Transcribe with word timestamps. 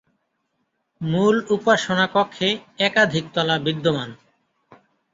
মূল 1.01 1.35
উপাসনা 1.49 2.05
কক্ষে 2.13 2.49
একাধিক 2.79 3.25
তলা 3.33 3.55
বিদ্যমান। 3.65 4.09